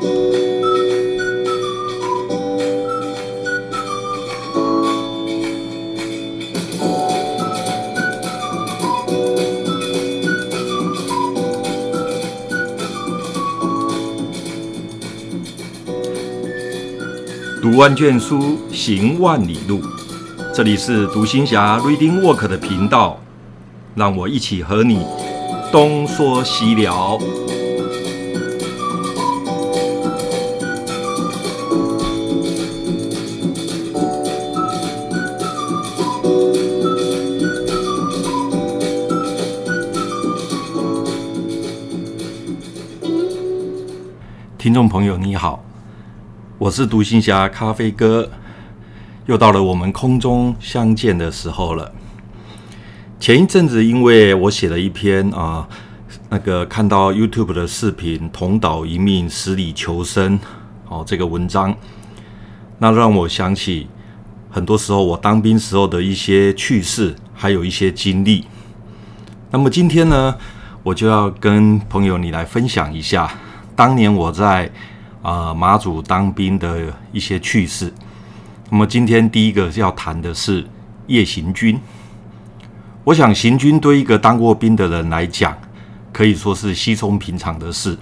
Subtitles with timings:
[0.00, 0.06] 读
[17.76, 19.80] 万卷书，行万里路。
[20.54, 23.18] 这里是读行侠 Reading Walk 的频道，
[23.96, 25.04] 让我一起和你
[25.72, 27.18] 东说西聊。
[44.58, 45.62] 听众朋友，你好。
[46.58, 48.28] 我是独行侠咖啡哥，
[49.26, 51.92] 又到了我们空中相见的时候了。
[53.20, 55.68] 前一阵子，因为我写了一篇啊，
[56.28, 60.36] 那个看到 YouTube 的视频《同岛一命，十里求生》
[60.88, 61.72] 哦，这个文章，
[62.78, 63.86] 那让我想起
[64.50, 68.44] 很多时候我当兵时候的一些趣事，还有一些经历。
[69.52, 70.34] 那么今天呢，
[70.82, 73.32] 我就要跟朋友你来分享一下
[73.78, 74.68] 当年我在。
[75.20, 77.92] 啊、呃，马祖当兵的一些趣事。
[78.70, 80.64] 那么今天第一个要谈的是
[81.08, 81.78] 夜行军。
[83.02, 85.58] 我想行军对一个当过兵的人来讲，
[86.12, 87.98] 可以说是稀松平常的事，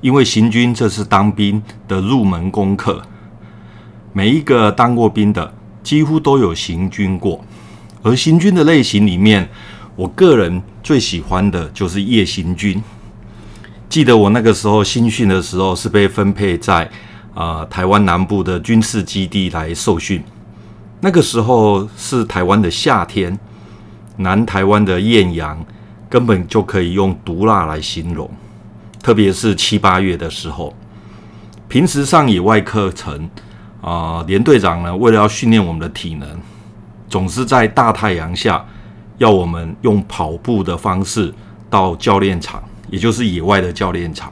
[0.00, 3.02] 因为行军这是当兵的入门功课。
[4.14, 7.44] 每一个当过兵的几乎都有行军过，
[8.02, 9.46] 而行军的类型里面，
[9.94, 12.82] 我个人最喜欢的就是夜行军。
[13.92, 16.82] 记得我那个时候新训的时候，是被分配在
[17.34, 20.24] 啊、呃、台湾南部的军事基地来受训。
[21.00, 23.38] 那个时候是台湾的夏天，
[24.16, 25.62] 南台湾的艳阳
[26.08, 28.30] 根本就可以用毒辣来形容。
[29.02, 30.74] 特别是七八月的时候，
[31.68, 33.28] 平时上野外课程
[33.82, 36.26] 啊、连队长呢为了要训练我们的体能，
[37.10, 38.64] 总是在大太阳下
[39.18, 41.30] 要我们用跑步的方式
[41.68, 42.62] 到教练场。
[42.92, 44.30] 也就是野外的教练场，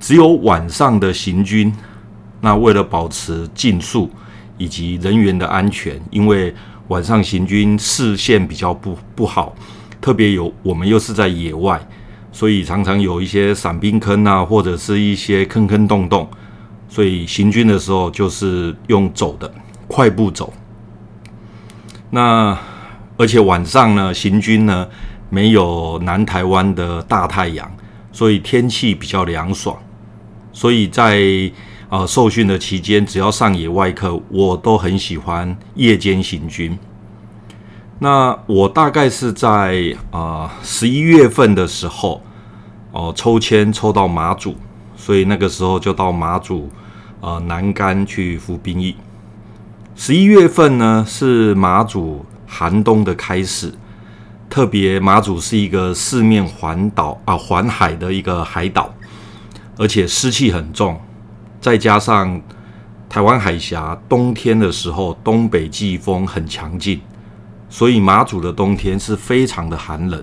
[0.00, 1.72] 只有晚上的行军。
[2.40, 4.10] 那为了保持竞速
[4.58, 6.52] 以及人员的安全，因为
[6.88, 9.54] 晚上行军视线比较不不好，
[10.00, 11.80] 特别有我们又是在野外，
[12.32, 16.28] 所以常常有一些散兵坑啊，或者是一些坑坑洞洞，
[16.88, 19.48] 所以行军的时候就是用走的
[19.86, 20.52] 快步走。
[22.10, 22.58] 那
[23.16, 24.88] 而且晚上呢，行军呢。
[25.32, 27.74] 没有南台湾的大太阳，
[28.12, 29.74] 所以天气比较凉爽。
[30.52, 31.50] 所以在
[31.88, 36.78] 呃受训的期间，只要上野外课，我都很喜欢夜间行军。
[37.98, 42.20] 那我大概是在啊十一月份的时候，
[42.90, 44.54] 哦、呃、抽签抽到马祖，
[44.98, 46.68] 所以那个时候就到马祖
[47.22, 48.94] 呃南竿去服兵役。
[49.96, 53.72] 十一月份呢是马祖寒冬的开始。
[54.52, 58.92] 特别马祖是一个四面环岛啊环海的一个海岛，
[59.78, 61.00] 而且湿气很重，
[61.58, 62.38] 再加上
[63.08, 67.00] 台湾海峡冬天的时候东北季风很强劲，
[67.70, 70.22] 所以马祖的冬天是非常的寒冷。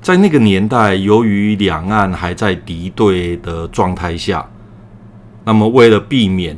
[0.00, 4.48] 在那个年代，由于两岸还在敌对的状态下，
[5.44, 6.56] 那么为了避免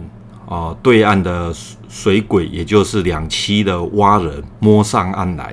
[0.49, 1.53] 啊对岸的
[1.89, 5.53] 水鬼，也就是两栖的蛙人摸上岸来。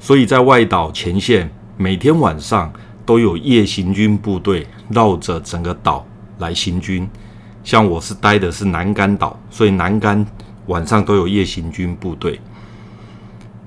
[0.00, 2.72] 所以在外岛前线，每天晚上
[3.04, 6.04] 都有夜行军部队绕着整个岛
[6.38, 7.06] 来行军。
[7.62, 10.26] 像我是待的是南竿岛，所以南竿
[10.66, 12.40] 晚上都有夜行军部队。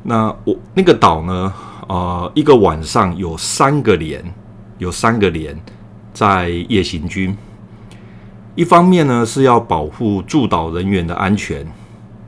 [0.01, 1.53] 那我那个岛呢？
[1.87, 4.23] 呃，一个晚上有三个连，
[4.79, 5.55] 有三个连
[6.13, 7.37] 在夜行军。
[8.55, 11.67] 一方面呢是要保护驻岛人员的安全。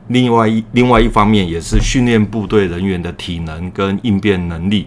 [0.08, 4.86] 另外一另外一方面，也是训练部队人员的体能跟应变能力。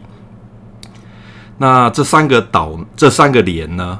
[1.57, 3.99] 那这三个岛，这三个连呢，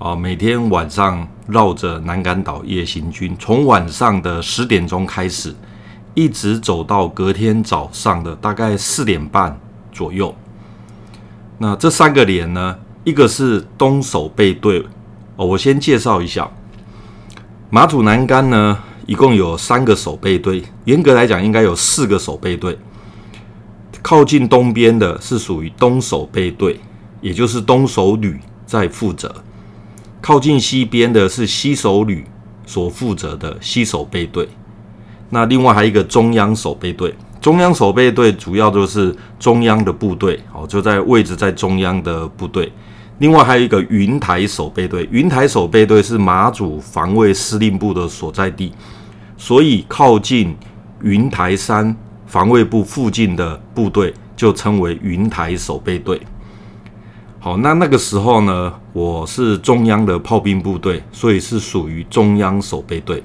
[0.00, 5.54] 啊，每天晚上绕着南竿岛夜行军，从晚上的十点钟开始，
[6.14, 9.56] 一直走到隔天早上的大概四点半
[9.92, 10.34] 左右。
[11.58, 14.84] 那这三个连呢，一个是东守备队，
[15.36, 16.50] 哦，我先介绍一下
[17.70, 18.78] 马祖南竿呢。
[19.08, 22.78] 一共有三个守备队，严格来讲应该有四个守备队。
[24.02, 26.78] 靠近东边的是属于东守备队，
[27.22, 29.26] 也就是东守旅在负责；
[30.20, 32.22] 靠近西边的是西守旅
[32.66, 34.46] 所负责的西守备队。
[35.30, 42.70] 那另外还有一个中央守备队，中央守备队主要就是中央的部队，哦，就在位置在中央的部队。
[43.20, 48.72] 另外还有一个云台守备队，云台守备队是马祖防卫司令部的所在地，
[49.38, 50.54] 所以靠近
[51.00, 51.96] 云台山
[52.26, 56.20] 防卫部附近的部队就称为云台守备队。
[57.38, 63.22] 好，那那个时候呢，我是中央的炮兵部队，所以是属于中央守备队。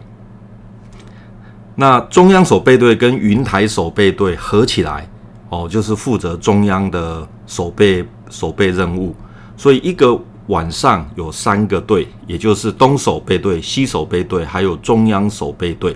[1.75, 5.09] 那中央守备队跟云台守备队合起来，
[5.49, 9.15] 哦，就是负责中央的守备守备任务。
[9.57, 15.95] 所以一个晚上有三个队，也就是东守备队、西守备队，还有中央守备队。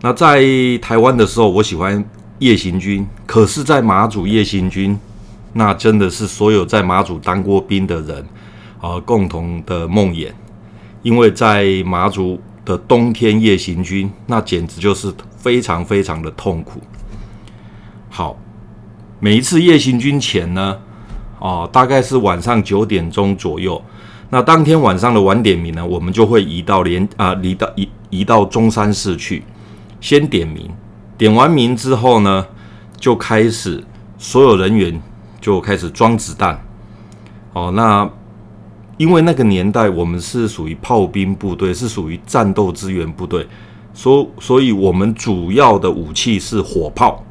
[0.00, 0.42] 那在
[0.80, 2.02] 台湾的时候，我喜欢
[2.38, 4.98] 夜行军，可是，在马祖夜行军，
[5.52, 8.22] 那真的是所有在马祖当过兵的人
[8.80, 10.32] 啊、呃、共同的梦魇，
[11.02, 16.80] 因为在马祖的冬天夜行军，那简直就是非常非常的痛苦。
[18.08, 18.38] 好，
[19.18, 20.78] 每一次夜行军前呢，
[21.40, 23.82] 哦，大概是晚上九点钟左右。
[24.28, 29.42] 那当天晚上的晚点名呢，我们就会移到连啊，移到移移到中山市去，
[30.00, 30.70] 先点名。
[31.18, 32.46] 点完名之后呢，
[32.96, 33.82] 就开始
[34.16, 35.02] 所有人员
[35.40, 36.64] 就开始装子弹。
[37.52, 38.08] 哦，那
[38.98, 43.46] 因为那个年代我们是属于炮兵部队，是属于战斗支援部队，
[43.92, 47.24] 所所以我们主要的武器是火炮。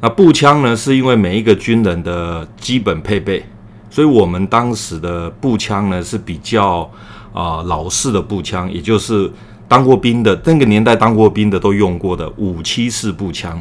[0.00, 3.44] 那步枪呢，是因为每一个军人的基本配备，
[3.90, 6.88] 所以我们当时的步枪呢是比较
[7.32, 9.30] 啊、老式的步枪，也就是
[9.66, 13.60] 当过兵的那个年代当过兵的都用过的五七式步枪。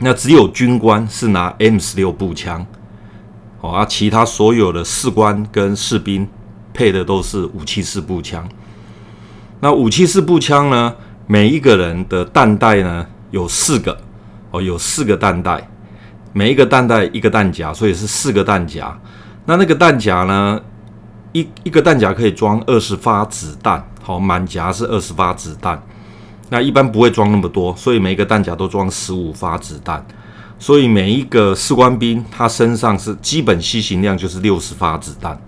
[0.00, 2.66] 那只有军官是拿 M 十六步枪，
[3.60, 6.26] 哦，啊，其他所有的士官跟士兵
[6.74, 8.48] 配的都是五七式步枪。
[9.60, 10.94] 那五七式步枪呢，
[11.26, 13.96] 每一个人的弹袋呢有四个。
[14.52, 15.66] 哦，有四个弹袋，
[16.34, 18.96] 每一个弹袋一个弹夹，所以是四个弹夹。
[19.46, 20.60] 那那个弹夹呢，
[21.32, 25.82] 一一个弹夹可以装二十发子弹，好，满夹是二十发子弹。
[26.50, 30.06] 那一般不会装那么多，所以每一个弹夹都装十五发子弹。
[30.58, 35.40] 所以每一个士官兵他身上是基本携行量就是六十发子弹。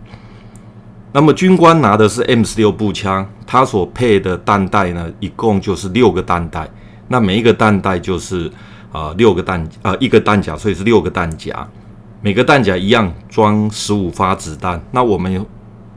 [1.13, 6.69] 那么军官拿的是 M 十六步枪，他所配的弹袋呢，一共就是六个弹袋。
[7.09, 8.51] 那每一个弹袋就是。
[8.95, 11.67] 呃，六个弹、呃，一个弹夹，所以是六个弹夹。
[12.21, 14.81] 每个弹夹一样装十五发子弹。
[14.93, 15.45] 那我们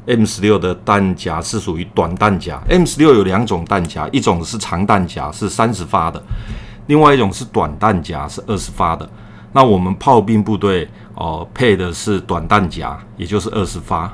[0.07, 2.59] M 十六的弹夹是属于短弹夹。
[2.67, 6.19] M 十六有两种弹夹，一种是长弹夹，是三十发的；
[6.87, 9.07] 另外一种是短弹夹，是二十发的。
[9.53, 14.11] 那我们炮兵部队哦、配的是短弹夹，也就是二十发。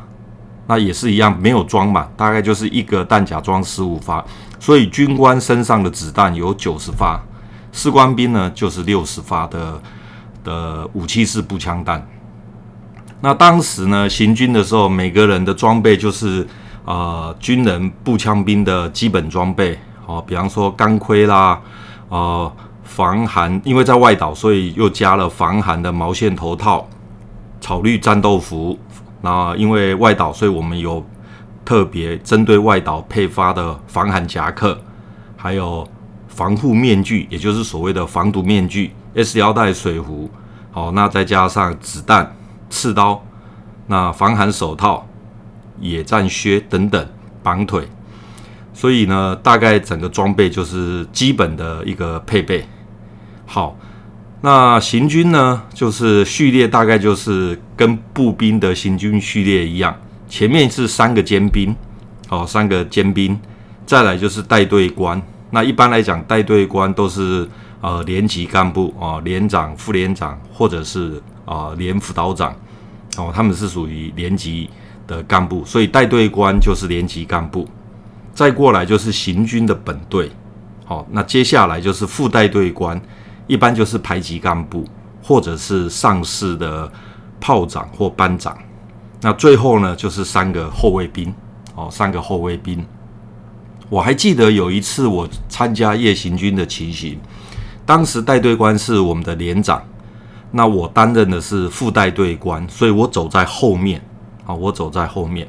[0.68, 4.22] 那也是一样，没有装满，大概就是一个弹夹装十五发。
[4.60, 7.24] 所以军官身上的子弹有九十发。
[7.74, 9.82] 士官兵呢，就是六十发的
[10.44, 12.08] 的武器式步枪弹。
[13.20, 16.48] 那当时呢，行军的时候，每个人的装备就是
[16.86, 21.60] 呃军人步枪兵的基本装备哦，比方说钢盔啦，
[22.10, 22.54] 呃
[22.84, 26.88] 防寒，因为在外岛，所以又加了防寒的毛线头套、
[27.60, 28.78] 草绿战斗服。
[29.22, 31.04] 那因为外岛，所以我们有
[31.66, 34.80] 特别针对外岛配发的防寒夹克，
[35.36, 35.88] 还有。
[36.36, 40.30] 防护面具，也就是所谓的防毒面具，S 腰带、水壶，
[40.72, 42.36] 好，那再加上子弹、
[42.70, 43.24] 刺刀，
[43.86, 45.08] 那防寒手套、
[45.80, 47.08] 野战靴等等，
[47.44, 47.88] 绑腿。
[48.74, 52.66] 所以呢，大概整个装备就是基本的一个配备。
[53.46, 53.78] 好，
[54.42, 59.96] 那行军呢，就是序列大概就是跟步兵的行军序列一样，
[60.28, 61.76] 前面是三个尖兵，
[62.28, 63.40] 好，三个尖兵，
[63.86, 65.22] 再来就是带队官。
[65.54, 67.48] 那一般来讲，带队官都是
[67.80, 72.56] 呃连级干部啊，连长、副连长或者是啊连辅导长
[73.18, 74.68] 哦，他们是属于连级
[75.06, 77.68] 的干部，所以带队官就是连级干部。
[78.34, 80.32] 再过来就是行军的本队，
[80.86, 83.00] 好，那接下来就是副带队官，
[83.46, 84.84] 一般就是排级干部
[85.22, 86.92] 或者是上士的
[87.40, 88.58] 炮长或班长。
[89.22, 91.32] 那最后呢，就是三个后卫兵
[91.76, 92.84] 哦，三个后卫兵。
[93.94, 97.16] 我还记得有一次我参加夜行军的情形，
[97.86, 99.80] 当时带队官是我们的连长，
[100.50, 104.02] 那我担任的是副带队官，所以我走在后面，
[104.48, 105.48] 啊，我走在后面，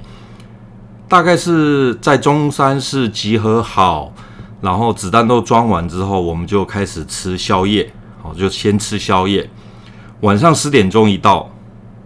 [1.08, 4.12] 大概是在中山市集合好，
[4.60, 7.90] 然后子弹都装完之后，我们就开始吃宵夜，
[8.22, 9.48] 好，就先吃宵夜，
[10.20, 11.50] 晚上十点钟一到，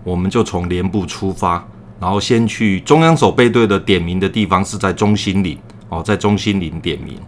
[0.04, 1.66] 我们就从连部出发，
[1.98, 5.58] 然后先去中央守备队的点名的地方是在中心岭。
[5.88, 7.18] 哦，在中心岭点名。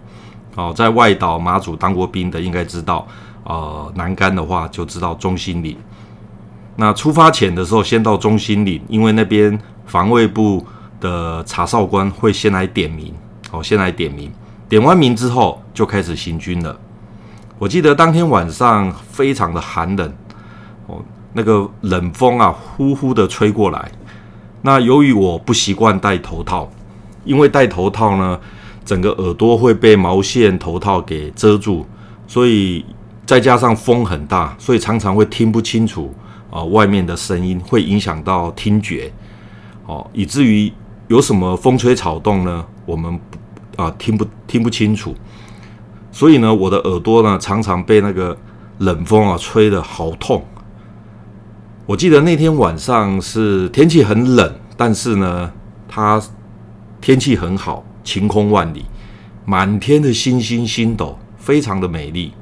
[0.56, 3.06] 哦，在外岛马祖当过兵的应该知道，
[3.44, 5.76] 呃，南竿的话就知道中心岭。
[6.76, 10.66] 那出发前的时候，先到中心岭，因为那边防卫部
[11.00, 13.14] 的查哨官会先来点名，
[13.52, 14.30] 哦，先来点名，
[14.68, 16.76] 点完名之后就开始行军了。
[17.58, 20.12] 我记得当天晚上非常的寒冷，
[20.86, 21.02] 哦，
[21.32, 23.90] 那个冷风啊呼呼的吹过来。
[24.62, 26.68] 那由于我不习惯戴头套，
[27.24, 28.38] 因为戴头套呢，
[28.84, 31.86] 整个耳朵会被毛线头套给遮住，
[32.26, 32.84] 所以
[33.26, 36.14] 再加上风很大，所以常常会听不清楚
[36.50, 39.12] 啊、外面的声音，会影响到听觉，
[39.86, 40.72] 哦，以至于
[41.08, 43.18] 有什么风吹草动呢，我们
[43.76, 45.14] 啊、听不听不清楚，
[46.10, 48.36] 所以呢，我的耳朵呢常常被那个
[48.78, 50.44] 冷风啊吹得好痛。
[51.86, 55.50] 我记得那天晚上是天气很冷，但是呢，
[55.88, 56.20] 它
[57.00, 58.84] 天气很好，晴空万里，
[59.44, 62.32] 满天的星星星斗，非常的美丽。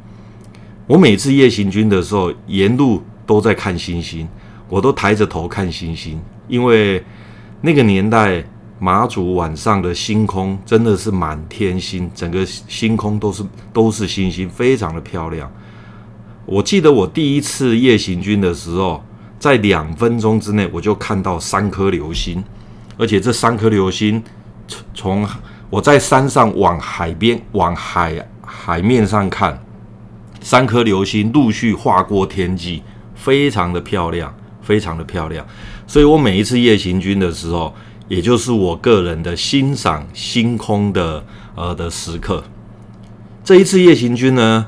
[0.86, 4.28] 我每次夜行军的时候，沿路都在看星星，
[4.68, 7.04] 我都抬着头看星星，因为
[7.60, 8.44] 那个年代
[8.78, 15.50] 马祖晚上的星空真的是满天星，整个星空都是都是星星，非常的漂亮。
[16.44, 19.02] 我记得我第一次夜行军的时候。
[19.40, 22.42] 在两分钟之内，我就看到三颗流星，
[22.96, 24.20] 而且这三颗流星
[24.94, 25.26] 从
[25.70, 29.62] 我在山上往海边、往海海面上看，
[30.40, 32.82] 三颗流星陆续划过天际，
[33.14, 35.46] 非常的漂亮，非常的漂亮。
[35.86, 37.74] 所以我每一次夜行军的时候，
[38.08, 42.42] 也就是我个人的欣赏星空的呃的时刻。
[43.44, 44.66] 这一次夜行军呢，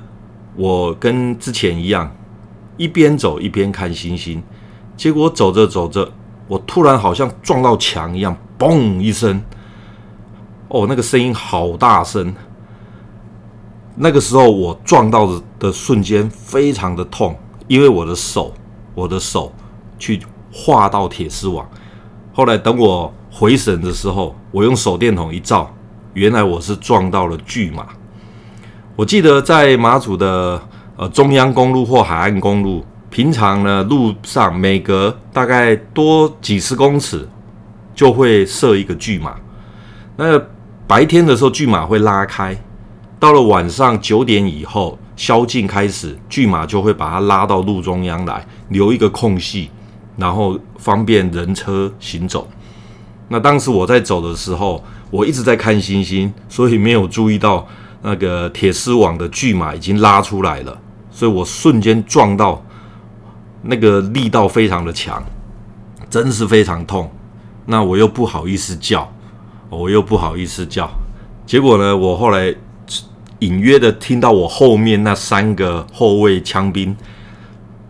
[0.57, 2.15] 我跟之前一样，
[2.77, 4.43] 一边走一边看星星。
[4.97, 6.13] 结果走着走着，
[6.47, 9.43] 我突然好像撞到墙一样，嘣一声，
[10.71, 12.35] 哦，那个声音好大声。
[13.97, 18.55] 那个时候我撞到的的瞬间非常的痛，因为我的手，
[18.95, 19.53] 我的手
[19.99, 21.69] 去划到铁丝网。
[22.33, 25.71] 后来等我回神的时候，我用手电筒一照，
[26.15, 27.89] 原来我是撞到了巨马。
[28.97, 30.63] 我记得在马祖的
[30.97, 32.85] 呃中央公路或海岸公路。
[33.11, 37.29] 平常呢，路上每隔大概多几十公尺
[37.93, 39.35] 就会设一个巨马。
[40.17, 40.41] 那
[40.91, 42.53] 白天的时候，巨马会拉开；
[43.21, 49.71] 到了晚上九点以后，宵禁开始，巨马就会把它拉到路中央来，留一个空隙，
[50.17, 52.49] 然后方便人车行走。
[53.29, 54.83] 那当时我在走的时候，
[55.13, 57.65] 我一直在看星星，所以没有注意到
[58.03, 60.77] 那个铁丝网的巨马已经拉出来了，
[61.13, 62.61] 所以我瞬间撞到。
[63.63, 65.23] 那个力道非常的强，
[66.09, 67.09] 真是非常痛。
[67.67, 69.09] 那我又不好意思叫，
[69.71, 70.91] 我又不好意思叫。
[71.47, 72.55] 结果呢，我后来
[73.39, 76.95] 隐约的听到我后面那三个后卫枪兵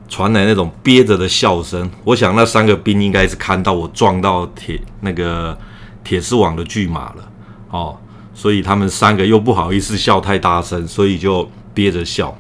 [0.09, 1.91] 传来那种憋着的笑声。
[2.05, 5.59] 我想那三个兵应该是看到我撞到铁那个
[6.05, 7.29] 铁丝网的巨马了
[7.71, 7.97] 哦，
[8.33, 12.37] 所以他们三个又不好意思笑太大声，所以就憋着笑。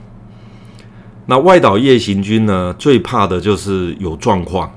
[1.26, 4.73] 那外岛夜行军呢，最怕的就是有状况，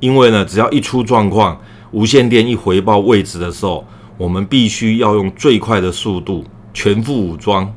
[0.00, 1.60] 因为呢，只要一出状况，
[1.92, 3.84] 无线电一回报位置的时候，
[4.16, 7.72] 我们必须要用最快的速度，全副武装，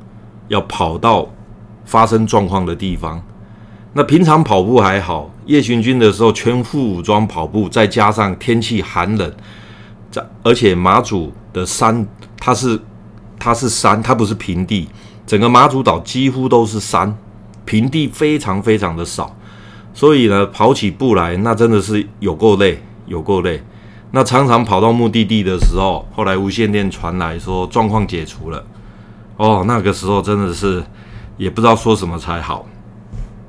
[0.48, 1.28] 要跑到
[1.86, 3.22] 发生状况的地方。
[3.94, 9.34] 那平常跑步还好，夜行军的时候全副武装跑步，再加上天气寒冷，
[10.12, 12.80] 在而且马祖的山，它是
[13.40, 14.88] 它是山，它不是平地，
[15.26, 17.18] 整个马祖岛几乎都是山。
[17.66, 19.36] 平地非常非常的少，
[19.94, 23.62] 所以呢，跑起步来那真的是有够累，有够累。
[24.12, 28.66] 那常常跑到目的地的时候，后来无线电传来说状况解除了，
[29.38, 30.84] 哦，那个时候真的是
[31.38, 32.66] 也不知道说什么才好。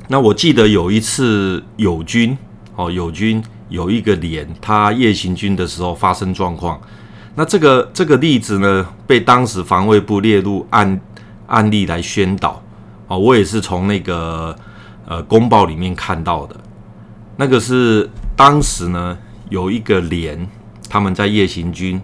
[0.08, 2.36] 那我记得有一次友军，
[2.76, 6.78] 哦，友军有一个连，他夜行军的时候发生状况，
[7.36, 11.00] 那这个这个例子呢，被当时防卫部列入案
[11.46, 12.60] 案例来宣导。
[13.06, 14.54] 哦，我也是从那个
[15.06, 16.56] 呃公报里面看到的，
[17.36, 19.16] 那个是当时呢
[19.50, 20.48] 有一个连
[20.88, 22.00] 他们在夜行军，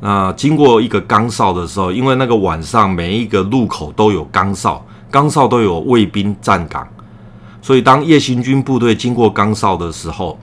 [0.00, 6.88] 那经过一个岗哨的时候，因为那个晚上每一个路口都有岗哨，岗哨都有卫兵站岗，
[7.62, 10.38] 所以当夜行军部队经过岗哨的时候，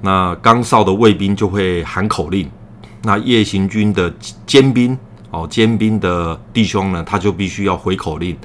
[0.00, 2.50] 那岗哨的卫兵就会喊口令，
[3.04, 4.12] 那夜行军的
[4.44, 4.98] 尖兵
[5.30, 8.36] 哦尖兵的弟兄呢，他就必须要回口令。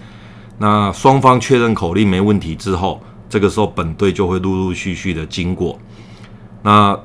[0.59, 5.77] 那双方确认口令没问题之后，这个时候本队就会陆陆续续的经过。
[6.67, 6.99] 那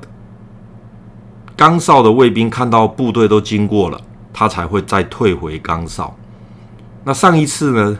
[1.55, 3.97] 岗哨的卫兵看到部队都经过了，
[4.33, 6.13] 他才会再退回岗哨。
[7.05, 7.97] 那上一次呢，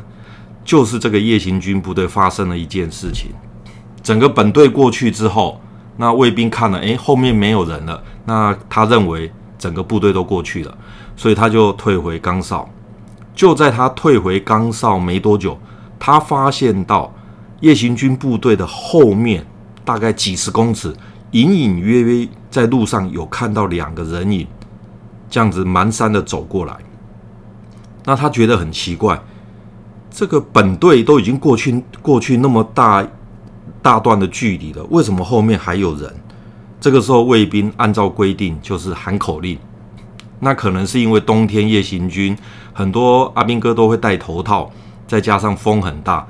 [0.65, 3.31] 就是这个夜行军部队发生了一件事情，
[4.01, 5.61] 整个本队过去之后，
[5.95, 10.77] 那卫兵看了，诶，后面没有人了，那他认为整个部队都过去了，
[11.15, 12.67] 所以他就退回岗哨。
[13.33, 15.57] 就在他退回岗哨没多久，
[15.97, 17.13] 他发现到
[17.61, 19.45] 夜行军部队的后面
[19.85, 20.93] 大概几十公尺，
[21.33, 24.47] 隐隐约约在路上有看到两个人影，
[25.29, 26.75] 这样子蹒跚的走过来。
[28.05, 29.19] 那他觉得很奇怪，
[30.11, 33.05] 这个本队都已经过去过去那么大
[33.81, 36.13] 大段的距离了，为什么后面还有人？
[36.79, 39.57] 这个时候卫兵按照规定就是喊口令。
[40.39, 42.37] 那可能是因为冬天夜行军
[42.73, 44.69] 很多阿兵哥都会戴头套，
[45.07, 46.27] 再加上风很大，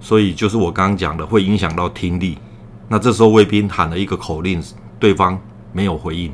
[0.00, 2.38] 所以就是我刚刚讲的会影响到听力。
[2.88, 4.62] 那这时候卫兵喊了一个口令，
[4.98, 5.40] 对方
[5.72, 6.32] 没有回应。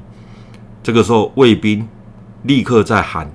[0.82, 1.88] 这个时候卫兵
[2.42, 3.30] 立刻在喊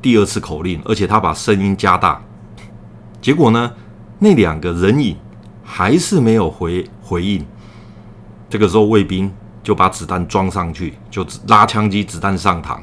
[0.00, 2.22] 第二次口令，而且他把声音加大。
[3.20, 3.72] 结果呢，
[4.18, 5.16] 那两个人影
[5.62, 7.44] 还是没有回回应。
[8.48, 12.78] 这个时候卫兵就把子弹装上去，就拉枪机子弹上膛。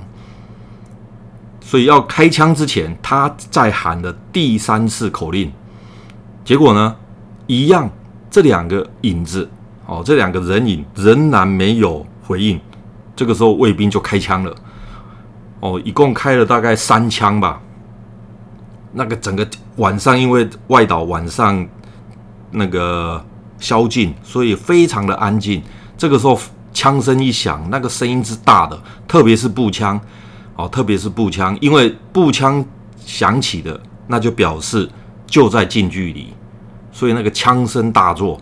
[1.62, 5.52] 所以要开枪之前，他在喊的第三次口令，
[6.44, 6.96] 结果呢，
[7.48, 7.90] 一样，
[8.32, 9.48] 这两个影子，
[9.86, 12.60] 哦，这两个人影仍然没有回应。
[13.16, 14.56] 这个时候，卫兵就开枪了，
[15.60, 17.62] 哦，一共开了大概三枪吧。
[18.94, 21.68] 那个整个晚上，因为外岛晚上
[22.52, 23.24] 那个
[23.60, 25.62] 宵禁，所以非常的安静。
[25.98, 26.40] 这个时候，
[26.74, 30.00] 枪声一响，那个声音是大的，特别是步枪。
[30.56, 32.64] 哦，特别是步枪，因为步枪
[32.98, 34.88] 响起的，那就表示
[35.26, 36.34] 就在近距离，
[36.92, 38.40] 所以那个枪声大作。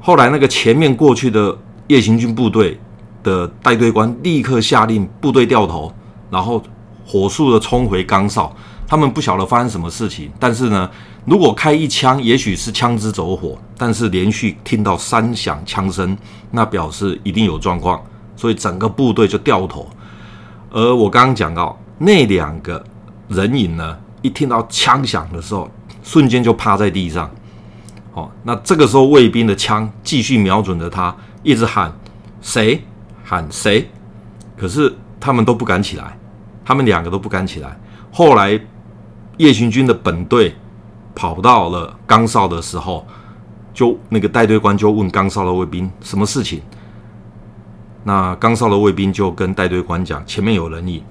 [0.00, 2.78] 后来那个前面过去的夜行军部队
[3.22, 5.92] 的带队官立刻下令部队掉头，
[6.30, 6.62] 然后
[7.06, 8.54] 火速的冲回岗哨。
[8.86, 10.88] 他们不晓得发生什么事情，但是呢，
[11.24, 16.16] 如果开一枪，也许是枪支走火，但是连续听到三响枪声，
[16.50, 18.00] 那表示一定有状况，
[18.36, 19.88] 所以整个部队就掉头。
[20.70, 22.84] 而我刚刚讲到那两个
[23.28, 25.68] 人影呢，一听到枪响的时候，
[26.02, 27.28] 瞬间就趴在地上。
[28.14, 31.92] 哦，那这个时候卫兵的枪继续瞄准着他，一直喊
[32.40, 32.82] 谁
[33.24, 33.84] 喊谁，
[34.56, 36.16] 可是他们都不敢起来，
[36.64, 37.76] 他们两个都不敢起来。
[38.12, 38.58] 后来
[39.38, 40.54] 夜巡军的本队
[41.14, 43.04] 跑到了岗哨的时候，
[43.72, 46.62] 就那个带队官就问岗哨的卫兵什么事情。
[48.04, 51.02] 那岗哨的卫兵就跟带队官讲，前面有人影。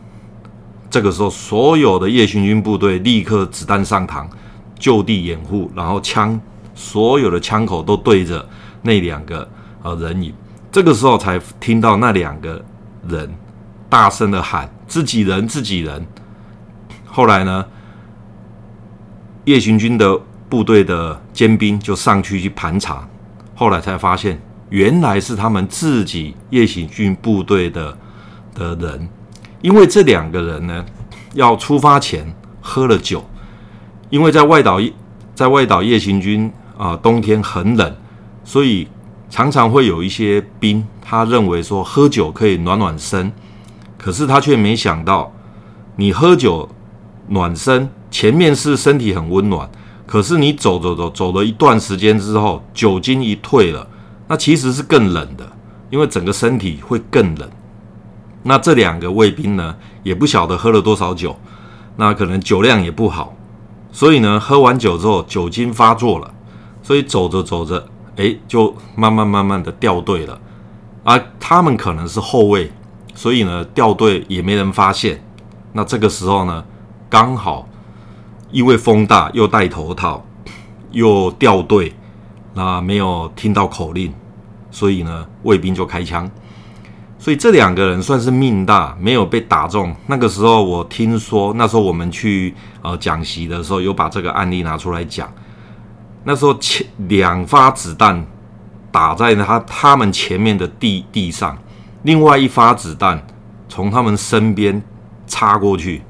[0.90, 4.26] 这个时候，所有的夜巡军部队立刻子弹上膛，
[4.80, 6.40] 就地掩护，然后枪
[6.74, 8.48] 所有的枪口都对着
[8.82, 9.48] 那两个
[9.82, 10.34] 呃人影。
[10.72, 12.64] 这个时候才听到那两个
[13.08, 13.32] 人
[13.90, 16.06] 大声的喊：“自己人，自己人。”
[17.06, 17.66] 后来呢，
[19.46, 23.08] 夜行军的部队的尖兵就上去去盘查，
[23.56, 24.42] 后来才发现。
[24.70, 27.96] 原来是他们自己夜行军部队的
[28.56, 29.08] 的人，
[29.62, 30.84] 因为这两个人呢，
[31.36, 33.24] 要出发前喝了酒，
[34.10, 34.80] 因为在外岛
[35.36, 37.96] 在外岛夜行军啊、冬天很冷，
[38.44, 38.88] 所以
[39.30, 43.32] 常常会有一些兵，他认为说喝酒可以暖暖身，
[43.98, 45.32] 可是他却没想到，
[45.96, 46.70] 你喝酒
[47.28, 49.70] 暖身，前面是身体很温暖，
[50.06, 53.88] 可是你走走走走了一段时间之后，酒精一退了。
[54.28, 55.52] 那其实是更冷的，
[55.90, 57.50] 因为整个身体会更冷。
[58.44, 61.36] 那这两个卫兵呢，也不晓得喝了多少酒，
[61.98, 63.36] 那可能酒量也不好，
[63.92, 66.34] 所以呢，喝完酒之后酒精发作了，
[66.84, 70.40] 所以走着走着，哎，就慢慢慢慢的掉队了。
[71.04, 72.72] 而他们可能是后卫，
[73.16, 75.24] 所以呢，掉队也没人发现。
[75.72, 76.64] 那这个时候呢，
[77.10, 77.68] 刚好
[78.52, 80.24] 因为风大，又戴头套，
[80.92, 81.92] 又掉队。
[82.56, 84.14] 那没有听到口令，
[84.70, 86.30] 所以呢，卫兵就开枪。
[87.18, 89.96] 所以这两个人算是命大，没有被打中。
[90.06, 95.34] 那个时候我听说，那时候我们去呃讲习的时候，有把这个案例拿出来讲。
[96.24, 98.26] 那时候前两发子弹
[98.92, 101.58] 打在他他们前面的地地上，
[102.04, 103.26] 另外一发子弹
[103.68, 104.82] 从他们身边
[105.28, 106.02] 插过去，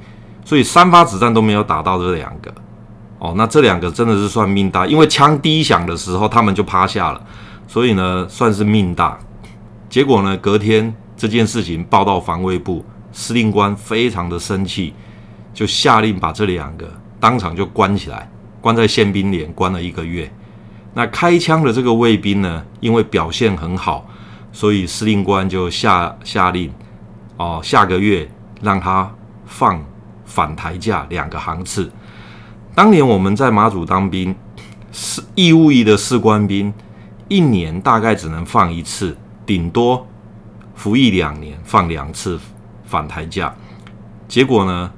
[0.44, 2.54] 所以三发子弹都没有打到这两个。
[3.20, 7.26] 哦，那这两个真的是算命大，因为枪第一响的时候，他们就趴下了，
[7.68, 9.18] 所以呢，算是命大。
[9.90, 14.94] 结果呢，隔天这件事情报到防卫部，司令官非常的生气，
[15.54, 16.86] 就下令把这两个
[17.18, 18.30] 当场就关起来，
[18.64, 20.32] 关在宪兵连，关了一个月。
[20.94, 24.08] 那开枪的这个卫兵呢，因为表现很好，
[24.54, 26.72] 所以司令官就下下令，
[27.36, 28.26] 哦，下个月
[28.62, 29.14] 让他
[29.46, 29.84] 放
[30.24, 31.92] 反台假两个航次。
[32.74, 34.34] 当年我们在马祖当兵，
[34.94, 36.74] 是义务役的士官兵，
[37.28, 40.08] 一年大概只能放一次，顶多
[40.74, 42.40] 服役两年放两次
[42.86, 43.54] 反台架。
[44.30, 44.90] 结果呢，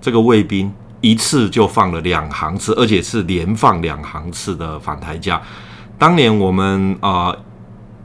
[0.00, 5.40] 这个卫兵一次就放了两行次，而且是连放两行次的反台价。
[5.98, 7.34] 当年我们啊、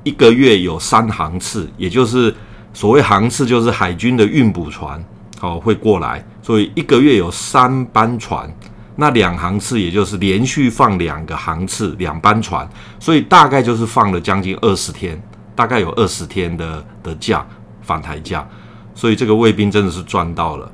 [0.04, 2.34] 一个月有三行次，也就是
[2.74, 5.04] 所谓行次，就是海军的运补船
[5.42, 8.52] 哦会过来，所以一个月有三班船。
[8.96, 15.20] 那两行次，也就是连续放两个航次，两班船，所以大概就是放了将近二十天，
[15.56, 17.44] 大概有二十天的的假，
[17.82, 18.48] 反台假，
[18.94, 20.72] 所以这个卫兵真的是赚到了。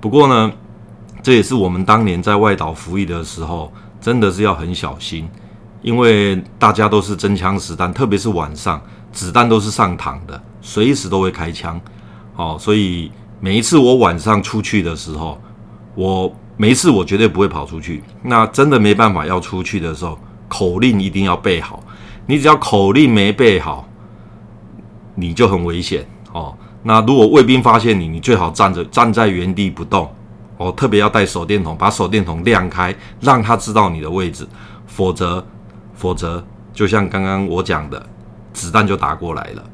[0.00, 0.52] 不过呢，
[1.22, 5.28] 这也是我们当年在外岛服役的时候，真的是要很小心，
[5.80, 8.82] 因为大家都是真枪实弹，特别是晚上，
[9.12, 11.80] 子弹都是上膛的，随时都会开枪。
[12.36, 15.40] 哦，所以每一次我晚上出去的时候，
[15.94, 16.34] 我。
[16.58, 18.04] 每一次我绝对不会跑出去。
[18.22, 20.16] 那真的没办法要出去的时候，
[20.48, 21.82] 口令一定要背好。
[22.26, 23.88] 你只要口令没背好，
[25.14, 26.54] 你就很危险哦。
[26.82, 30.08] 那如果卫兵发现你，你最好站着，站在原地不动
[30.62, 30.72] 哦。
[30.72, 34.46] 特别要带手电筒，把手电筒亮开，让他知道你的位置。
[34.86, 35.44] 否则，
[35.94, 38.04] 否则就像刚刚我讲的，
[38.52, 39.64] 子弹就打过来了。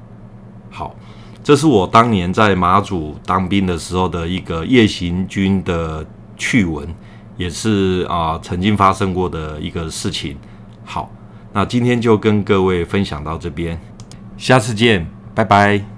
[0.71, 0.95] 好，
[1.43, 6.07] 这是我当年在马祖当兵的时候的一个夜行军的。
[6.41, 6.87] 趣闻
[7.37, 10.39] 也是啊、曾经发生过的一个事情。
[10.85, 11.11] 好，
[11.53, 13.77] 那今天就跟各位分享到这边，
[14.37, 15.98] 下次见，拜拜。